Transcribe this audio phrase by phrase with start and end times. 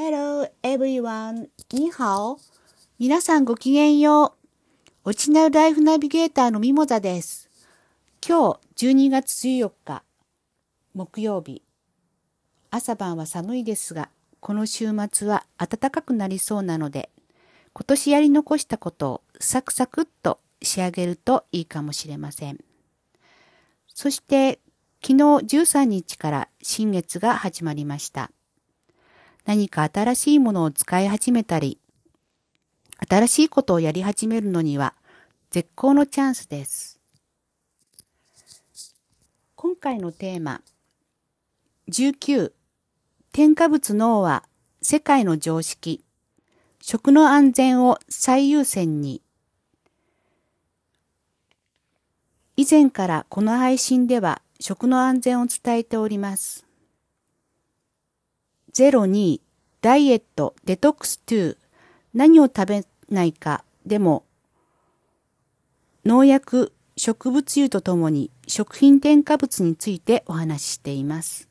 [0.00, 1.48] Hello everyone.
[1.72, 2.38] にハオ。
[3.00, 5.08] 皆さんごきげんよう。
[5.08, 7.50] オリジナルライフナビゲーターのミモザです。
[8.24, 10.04] 今日12月14日、
[10.94, 11.64] 木曜日。
[12.70, 14.08] 朝晩は寒いですが、
[14.38, 17.10] この週末は暖かくなりそうなので、
[17.72, 22.60] 今年やり残したことをサクサクっと仕上げるといいかもしれません。
[23.88, 24.60] そして
[25.04, 25.24] 昨日
[25.56, 28.30] 13日から新月が始まりました。
[29.48, 31.78] 何か新しいものを使い始めたり、
[33.08, 34.92] 新しいことをやり始めるのには
[35.50, 37.00] 絶好のチャンスです。
[39.56, 40.60] 今回のテーマ、
[41.88, 42.52] 19、
[43.32, 44.44] 添加物脳は
[44.82, 46.04] 世界の常識、
[46.82, 49.22] 食の安全を最優先に。
[52.58, 56.67] 以前からこの配信では食の安全を伝えております。
[58.72, 59.40] 02
[59.80, 61.56] ダイエットデトックス2
[62.14, 64.24] 何を食べないかでも
[66.04, 71.48] 農薬植物油とともに食品添加物についてお話ししています。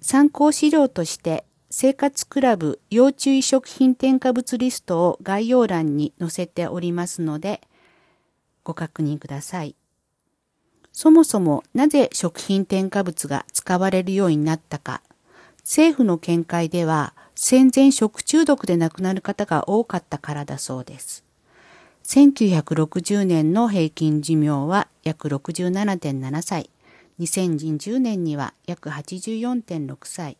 [0.00, 7.60] 参考資料として生活クラブ要注意食品添加物リストを概要欄に載せておりますので
[8.64, 9.76] ご確認ください。
[10.92, 15.02] そもそもなぜ食品添加物が使われるようになったか、
[15.58, 21.24] 政府の見解では戦前食中毒で亡くなる方が多かったからだそうです。
[22.04, 26.70] 1960年の平均寿命は約67.7歳、
[27.20, 30.36] 2010年には約84.6歳。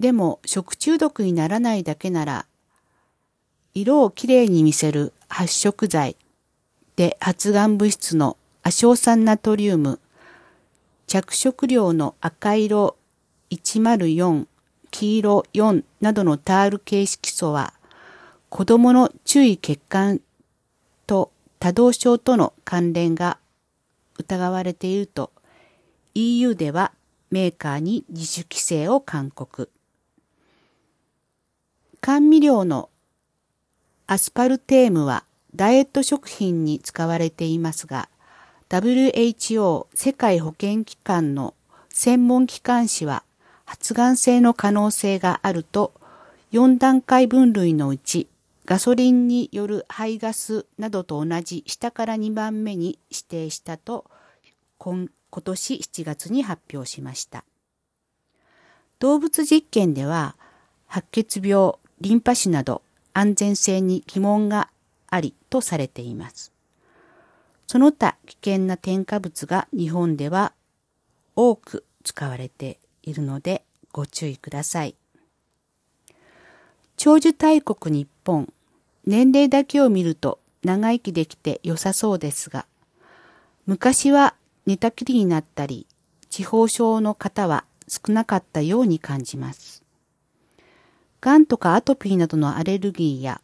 [0.00, 2.46] でも食中毒にならないだけなら、
[3.74, 6.16] 色をきれいに見せる発色剤、
[6.96, 10.00] で発がん物質の亜硝酸ナトリウム、
[11.06, 12.96] 着色料の赤色
[13.50, 14.46] 104、
[14.90, 17.74] 黄色4などのタール形色素は、
[18.48, 20.20] 子供の注意欠陥
[21.06, 23.38] と多動症との関連が
[24.18, 25.32] 疑われていると
[26.14, 26.92] EU では
[27.30, 29.70] メーカーに自主規制を勧告。
[32.00, 32.90] 甘味料の
[34.06, 35.24] アスパルテームは
[35.56, 38.08] ダイエット食品に使われていますが、
[38.68, 41.54] WHO 世界保健機関の
[41.90, 43.22] 専門機関誌は
[43.64, 45.92] 発がん性の可能性があると
[46.52, 48.26] 4段階分類のうち
[48.64, 54.06] ガソリンによる排ガスなどと同じ下から2番目に指定したと
[54.78, 55.08] 今
[55.42, 57.44] 年7月に発表しました。
[58.98, 60.36] 動物実験では
[60.86, 62.82] 白血病、リンパ腫など
[63.12, 64.70] 安全性に疑問が
[65.14, 66.52] ありとされています。
[67.66, 70.52] その他危険な添加物が日本では
[71.36, 74.96] 多く使われているのでご注意ください。
[76.96, 78.52] 長寿大国日本、
[79.06, 82.66] 年齢だけを見ると長生きできて良さそうですが、
[83.66, 84.34] 昔は
[84.66, 85.86] 寝たきりになったり、
[86.28, 89.82] 地方症の方は少なかったように感じます。
[91.20, 93.40] がんとかアトピーなどのアレルギーや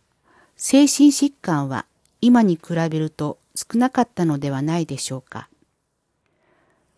[0.62, 1.86] 精神疾患は
[2.20, 5.48] 今に比べると少なかったのではないでしょうか。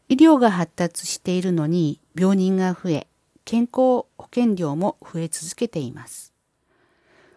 [0.09, 3.07] 医療が発達しているのに病人が増え、
[3.45, 6.33] 健康保険料も増え続けています。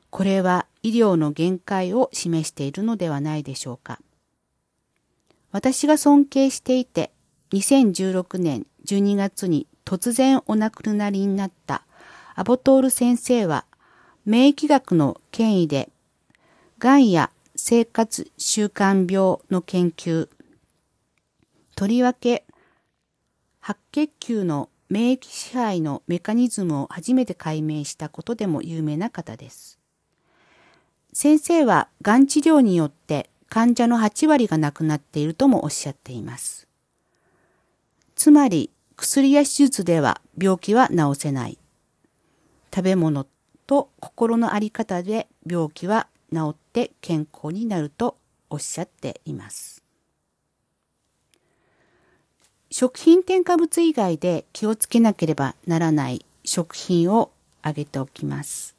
[0.10, 4.00] これは医療の限界を示しているのではないでしょうか。
[5.52, 7.12] 私が尊敬していて、
[7.52, 11.86] 2016年12月に突然お亡くなりになった
[12.34, 13.66] アボトール先生は、
[14.26, 15.92] 免疫学の権威で
[16.86, 20.30] がんや生活習慣病の研究、
[21.76, 22.46] とりわけ
[23.60, 29.80] 白血球の免疫支配のメカニズムを初めて解明したことでも有名な方です。
[31.12, 36.68] 先生はがん治療によって患者の8割が亡くなっているともおっしゃっています。
[38.16, 41.58] つまり薬や手術では病気は治せない。
[42.72, 43.26] 食べ物
[43.66, 48.18] と心のあり方で病気は治って健康になると
[48.50, 49.84] おっしゃっています。
[52.70, 58.76] 食品添加物以外で気をつけなければならない食品を挙げておきます。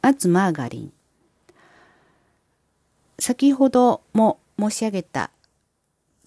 [0.00, 0.92] まずマーガリン。
[3.18, 5.30] 先ほども申し上げた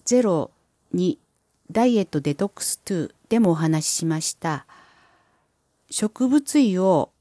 [0.04, 0.50] 0
[0.92, 1.18] に
[1.70, 4.66] ダイエットデトックス2でもお話ししました
[5.88, 7.12] 植物油を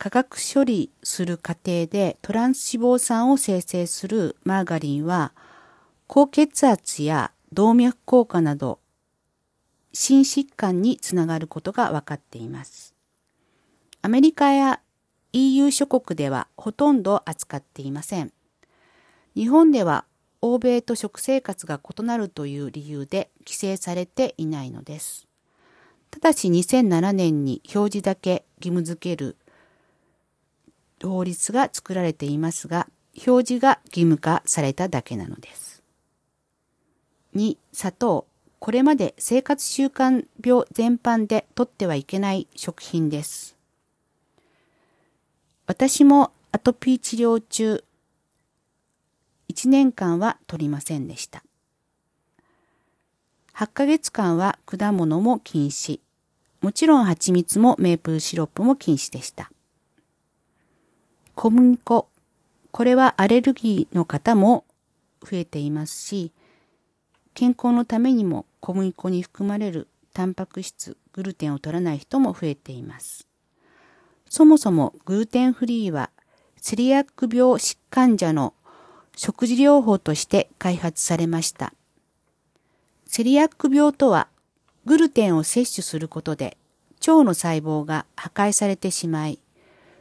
[0.00, 5.34] 化学処理する過程でトランス脂肪酸を生成するマーガリンは
[6.06, 8.78] 高血圧や動脈硬化など
[9.92, 12.94] 心疾患につながることが分かっています。
[14.00, 14.80] アメリカや
[15.34, 18.32] EU 諸国ではほとんど扱っていません。
[19.36, 20.06] 日本では
[20.40, 25.26] 欧米と食生活が異なるという理由で規制されていないのです。
[26.10, 29.36] ただし2007年に表示だけ義務付ける
[31.02, 32.88] 法律が作られていますが、
[33.26, 35.82] 表示が義務化されただけなのです。
[37.34, 38.26] 2、砂糖。
[38.58, 43.56] これまで生活習慣病全般で取ってはいけない食品です。
[45.66, 47.82] 私もアトピー治療中、
[49.48, 51.42] 1年間は取りませんでした。
[53.54, 56.00] 8ヶ月間は果物も禁止。
[56.60, 59.50] もちろん蜂蜜もメープルシロップも禁止でした。
[61.40, 62.06] 小麦粉。
[62.70, 64.66] これはアレルギーの方も
[65.22, 66.32] 増えていますし、
[67.32, 73.26] 健康のためにも小麦粉に含まれるタンパク質、グルテンを取らない人も増えています。
[74.28, 76.10] そもそもグルテンフリーは
[76.58, 78.52] セリアック病疾患者の
[79.16, 81.72] 食事療法として開発されました。
[83.06, 84.28] セリアック病とは
[84.84, 86.58] グルテンを摂取することで
[87.00, 89.38] 腸の細胞が破壊されてしまい、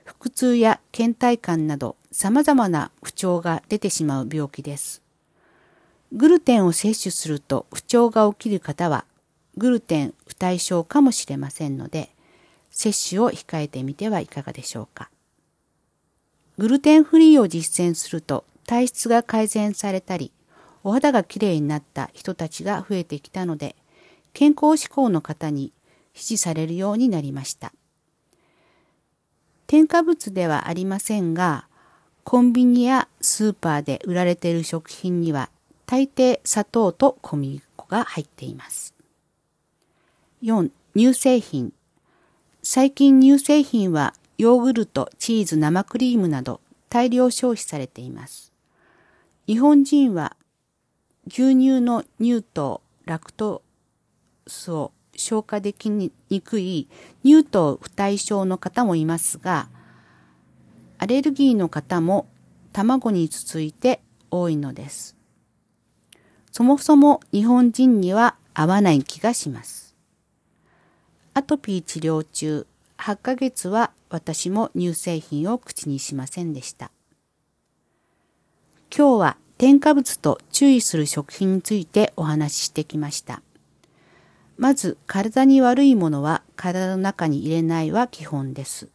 [0.09, 5.03] 腹痛や倦怠感など様々な不調が出てしまう病気です。
[6.11, 9.05] グルテンを摂取すると不調が起きる方は
[9.55, 12.09] グルテン不対症かもしれませんので、
[12.71, 15.11] 摂取を控えてみてはいかがでしょうか。
[16.57, 20.31] グルテンフリーを実践すると体質が改善されたり、
[20.83, 23.75] お肌がきれいになった人たちが増えてきたので、
[24.33, 25.71] 健康志向の方に
[26.15, 27.73] 支持されるようになりました。
[29.69, 31.67] 添加物ではありませんが、
[32.23, 35.51] コンビニやスーパーで売られている食品には
[35.85, 38.95] 大抵砂糖と小麦粉が入っています。
[40.41, 40.71] 4.
[40.95, 41.71] 乳製品
[42.63, 48.51] 最近乳製品はヨーグルト、チーズ、生クリームなど大量消費されています。
[49.45, 50.35] 日本人は
[51.27, 53.61] 牛乳の乳糖、ラクト
[54.47, 56.11] スを消化できに
[56.41, 56.87] くい
[57.23, 59.69] 乳糖不対症の方もいますが、
[60.97, 62.27] アレルギーの方も
[62.73, 64.01] 卵に続いて
[64.31, 65.15] 多いのです。
[66.51, 69.95] そもそも日本人には合わない気がします。
[71.33, 72.65] アトピー治療中、
[72.97, 76.91] 8ヶ月は私も乳製品を口にしませんでした。
[78.95, 83.41] 今日は添加物と注意する食品についてお話ししてきました。
[84.59, 88.89] まず、体に悪いものは体の中に入れないは基本です。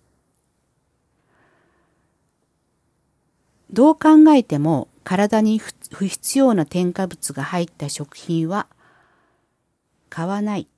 [3.72, 8.66] どう考えても体に不必要な添加物が入った食品は
[10.10, 10.68] 買わない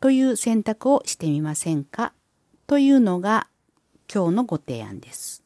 [0.00, 2.12] という選択をしてみませんか？
[2.66, 3.46] というのが
[4.12, 5.44] 今日のご提案です。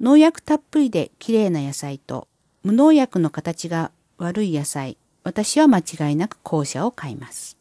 [0.00, 2.26] 農薬たっぷりで綺麗な野菜と
[2.64, 7.58] 無農薬の形が悪い野菜、私は間違いなく後者を買います。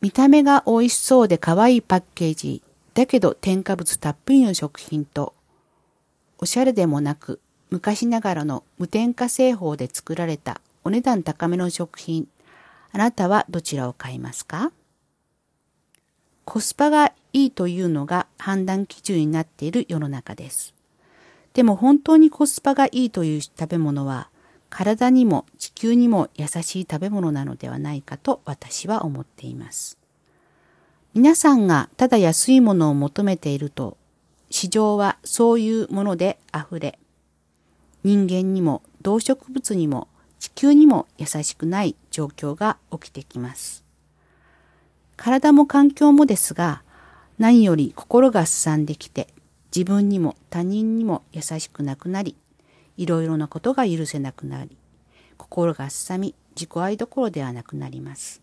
[0.00, 2.62] 見た目が美味しそうで可愛いパッケージ、
[2.94, 5.34] だけど添加物たっぷりの食品と、
[6.38, 7.38] おしゃれでもなく
[7.68, 12.28] 昔ながらの無添加製法で作られたお値段高めの食品
[12.92, 14.72] あなたはどちらを買いますか？
[16.46, 20.74] コスパがいいというのが判断基準になっている世の中です。
[21.52, 24.30] でも本当にコスパがいいという食べ物は
[24.70, 29.98] 体にも地球にも優しい食べ物なのではないかと私は思っています。
[31.14, 33.96] 皆さんがただ安いものを求めていると
[34.50, 36.98] 市場はそういうもので溢れ
[38.04, 40.08] 人間にも動植物にも
[40.38, 43.84] 地球にも優しくない状況が起きてきます。
[45.16, 46.82] 体も環境もですが、
[47.38, 49.28] 何より心がすさんできて、
[49.74, 52.36] 自分にも他人にも優しくなくなり、
[52.96, 54.76] いろいろなことが許せなくなり、
[55.36, 58.42] 心がすさみ、自己愛どころではなくなります。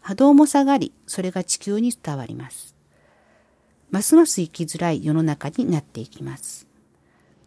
[0.00, 2.74] 波動も下がり、それが地球に伝わります。
[3.90, 6.66] ますます生きづらい世の中になっていきます。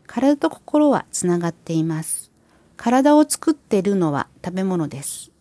[0.05, 2.31] 体と心はつながっています。
[2.77, 5.31] 体を作っているのは食べ物です。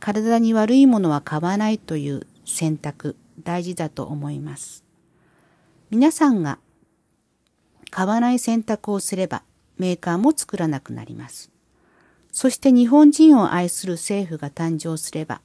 [0.00, 4.84] 体に悪いものは買わないという選択、大事だと思います。
[5.90, 6.58] 皆さんが
[7.90, 9.42] 買わない選択をすれば
[9.78, 11.50] メーカーも作らなくなります。
[12.32, 15.40] そして日本人を愛する政府が誕生すれば、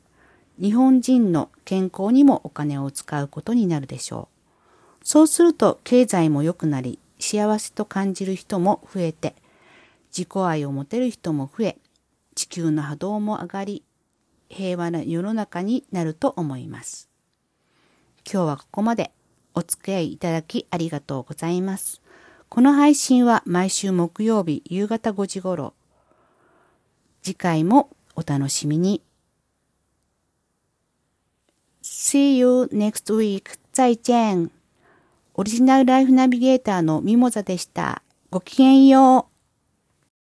[0.59, 4.27] 日本人の健康にもお金を使うことになるでしょ
[5.01, 5.05] う。
[5.05, 9.35] そうすると経済も良くなり、幸せと感じる人も増えて、
[10.11, 11.77] 自己愛を持てる人も増え、
[12.35, 13.83] 地球の波動も上がり、
[14.49, 17.09] 平和な世の中になると思います。
[18.29, 19.11] 今日はここまで
[19.53, 22.01] お付き合いいただきありがとうございます。
[22.53, 25.73] この配信は毎週木曜日夕方5時頃。
[27.23, 29.01] 次回もお楽しみに。
[31.81, 33.57] See you next week.
[33.71, 34.51] 再见。
[35.33, 38.01] オリジナルライフナビゲーターのミモザでした。
[38.31, 39.30] ごきげんよう。